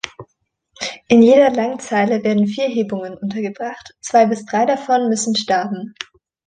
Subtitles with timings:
[1.09, 5.93] In jeder Langzeile werden vier Hebungen untergebracht, zwei bis drei davon müssen staben.